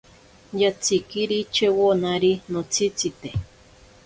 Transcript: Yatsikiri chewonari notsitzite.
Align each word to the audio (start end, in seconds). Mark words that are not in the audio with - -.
Yatsikiri 0.61 1.37
chewonari 1.53 2.31
notsitzite. 2.51 3.29